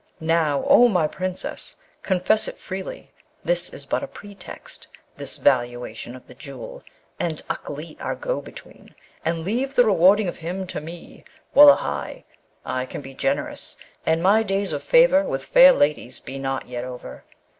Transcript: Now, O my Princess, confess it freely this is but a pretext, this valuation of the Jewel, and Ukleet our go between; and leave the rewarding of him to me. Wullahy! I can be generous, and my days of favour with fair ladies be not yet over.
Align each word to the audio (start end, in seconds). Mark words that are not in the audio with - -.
Now, 0.19 0.63
O 0.67 0.87
my 0.87 1.05
Princess, 1.05 1.75
confess 2.01 2.47
it 2.47 2.57
freely 2.57 3.11
this 3.45 3.69
is 3.69 3.85
but 3.85 4.01
a 4.01 4.07
pretext, 4.07 4.87
this 5.17 5.37
valuation 5.37 6.15
of 6.15 6.25
the 6.25 6.33
Jewel, 6.33 6.81
and 7.19 7.43
Ukleet 7.51 8.01
our 8.01 8.15
go 8.15 8.41
between; 8.41 8.95
and 9.23 9.43
leave 9.43 9.75
the 9.75 9.85
rewarding 9.85 10.27
of 10.27 10.37
him 10.37 10.65
to 10.65 10.81
me. 10.81 11.23
Wullahy! 11.53 12.25
I 12.65 12.87
can 12.87 13.01
be 13.01 13.13
generous, 13.13 13.77
and 14.03 14.23
my 14.23 14.41
days 14.41 14.73
of 14.73 14.81
favour 14.83 15.21
with 15.23 15.45
fair 15.45 15.71
ladies 15.71 16.19
be 16.19 16.39
not 16.39 16.67
yet 16.67 16.83
over. 16.83 17.23